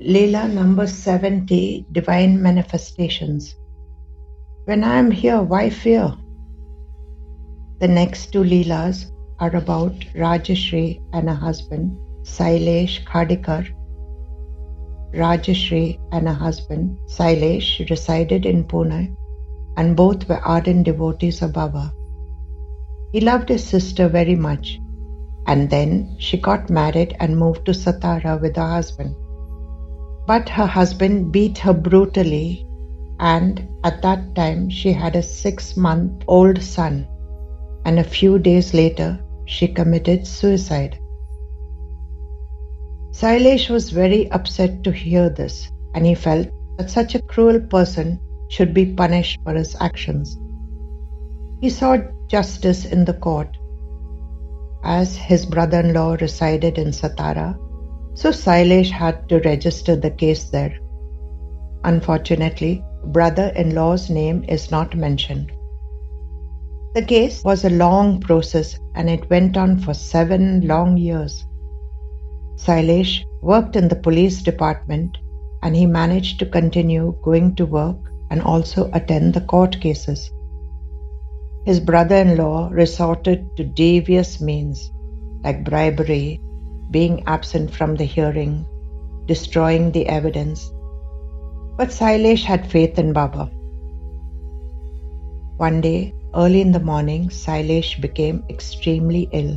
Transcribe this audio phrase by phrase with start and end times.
[0.00, 3.54] Leela number 70 Divine Manifestations.
[4.64, 6.12] When I am here, why fear?
[7.78, 13.68] The next two Leelas are about Rajashri and her husband, Sailesh Khadikar.
[15.14, 19.14] Rajashri and her husband, Sailesh, resided in Pune
[19.76, 21.94] and both were ardent devotees of Baba.
[23.12, 24.80] He loved his sister very much
[25.46, 29.14] and then she got married and moved to Satara with her husband.
[30.26, 32.66] But her husband beat her brutally,
[33.20, 37.06] and at that time she had a six month old son,
[37.84, 40.98] and a few days later she committed suicide.
[43.10, 48.18] Sailesh was very upset to hear this, and he felt that such a cruel person
[48.48, 50.38] should be punished for his actions.
[51.60, 53.56] He sought justice in the court.
[54.82, 57.58] As his brother in law resided in Satara,
[58.14, 60.78] so Sailesh had to register the case there.
[61.84, 65.52] Unfortunately, brother in law's name is not mentioned.
[66.94, 71.44] The case was a long process and it went on for seven long years.
[72.56, 75.18] Sailesh worked in the police department
[75.62, 77.96] and he managed to continue going to work
[78.30, 80.30] and also attend the court cases.
[81.66, 84.92] His brother in law resorted to devious means
[85.42, 86.40] like bribery
[86.94, 88.64] being absent from the hearing,
[89.26, 90.70] destroying the evidence.
[91.76, 93.46] But Sailesh had faith in Baba.
[95.56, 99.54] One day, early in the morning, Sailesh became extremely ill.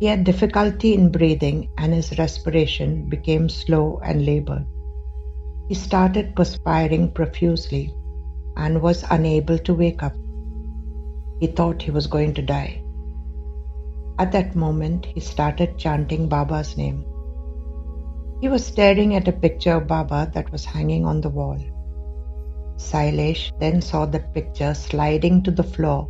[0.00, 4.66] He had difficulty in breathing and his respiration became slow and labored.
[5.68, 7.84] He started perspiring profusely
[8.56, 10.16] and was unable to wake up.
[11.40, 12.85] He thought he was going to die.
[14.18, 17.04] At that moment, he started chanting Baba's name.
[18.40, 21.58] He was staring at a picture of Baba that was hanging on the wall.
[22.76, 26.08] Sailesh then saw the picture sliding to the floor,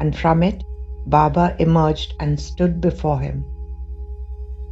[0.00, 0.62] and from it,
[1.06, 3.44] Baba emerged and stood before him.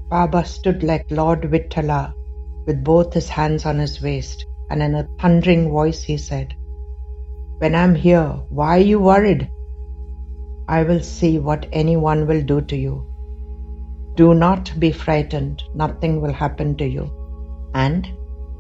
[0.08, 2.14] Baba stood like Lord Vittala,
[2.66, 6.54] with both his hands on his waist, and in a thundering voice he said,
[7.58, 9.48] When I'm here, why are you worried?
[10.68, 13.06] I will see what anyone will do to you.
[14.16, 17.10] Do not be frightened, nothing will happen to you.
[17.74, 18.08] And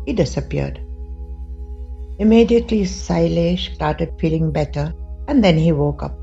[0.06, 0.80] he disappeared.
[2.18, 4.94] Immediately, Sailesh started feeling better
[5.28, 6.16] and then he woke up.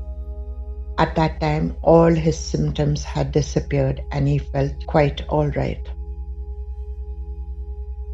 [0.98, 5.86] At that time, all his symptoms had disappeared and he felt quite alright.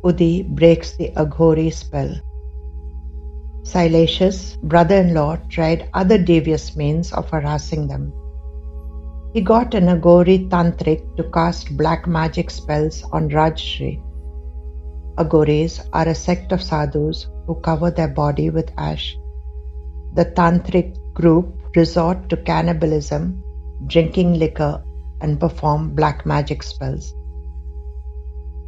[0.03, 2.15] Udi breaks the Aghori spell
[3.71, 8.13] Sailesh's brother in law tried other devious means of harassing them.
[9.33, 14.03] He got an Aghori Tantrik to cast black magic spells on Rajshri.
[15.19, 19.17] Aghoris are a sect of sadhus who cover their body with ash.
[20.15, 23.41] The Tantric group resort to cannibalism,
[23.87, 24.83] drinking liquor,
[25.21, 27.15] and perform black magic spells.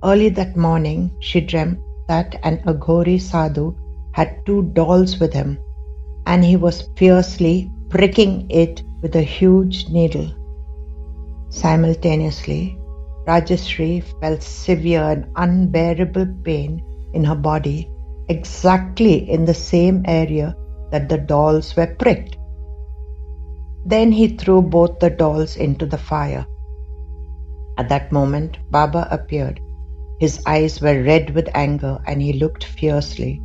[0.04, 3.74] Early that morning, she dreamt that an Aghori sadhu
[4.12, 5.58] had two dolls with him,
[6.26, 10.30] and he was fiercely pricking it with a huge needle.
[11.50, 12.78] Simultaneously,
[13.26, 17.90] Rajashri felt severe and unbearable pain in her body
[18.28, 20.56] exactly in the same area
[20.90, 22.36] that the dolls were pricked.
[23.84, 26.46] Then he threw both the dolls into the fire.
[27.78, 29.60] At that moment, Baba appeared.
[30.20, 33.42] His eyes were red with anger and he looked fiercely.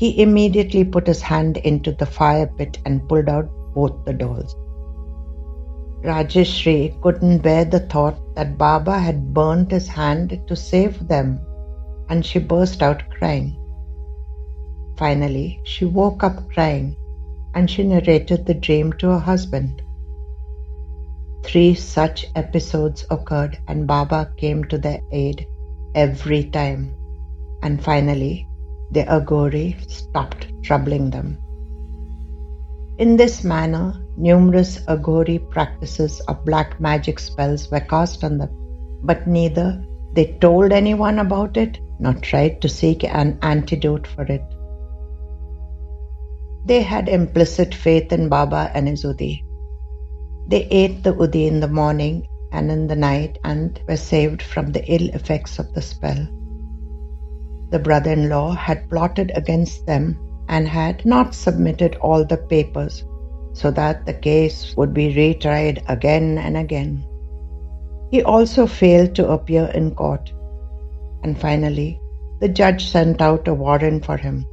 [0.00, 4.56] He immediately put his hand into the fire pit and pulled out both the dolls.
[6.02, 11.38] Rajeshri couldn't bear the thought that Baba had burnt his hand to save them,
[12.08, 13.58] and she burst out crying.
[14.96, 16.96] Finally, she woke up crying
[17.54, 19.82] and she narrated the dream to her husband.
[21.42, 25.46] Three such episodes occurred, and Baba came to their aid
[25.94, 26.94] every time.
[27.62, 28.46] And finally,
[28.92, 31.38] the Aghori stopped troubling them.
[32.98, 38.50] In this manner, numerous Aghori practices of black magic spells were cast on them,
[39.02, 44.42] but neither they told anyone about it nor tried to seek an antidote for it.
[46.66, 49.44] They had implicit faith in Baba and his Udi.
[50.48, 54.72] They ate the Udi in the morning and in the night and were saved from
[54.72, 56.26] the ill effects of the spell
[57.70, 60.18] the brother in law had plotted against them
[60.48, 63.04] and had not submitted all the papers
[63.52, 67.04] so that the case would be retried again and again.
[68.10, 70.32] He also failed to appear in court.
[71.22, 72.00] And finally,
[72.40, 74.46] the judge sent out a warrant for him.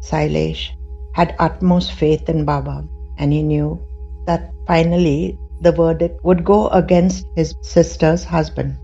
[0.00, 0.70] Sailesh
[1.14, 2.84] had utmost faith in Baba,
[3.18, 3.82] and he knew
[4.26, 8.76] that finally the verdict would go against his sister's husband.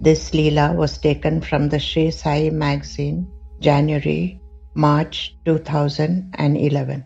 [0.00, 3.26] This Leela was taken from the Shri Sai magazine,
[3.58, 4.40] January
[4.74, 7.04] March 2011.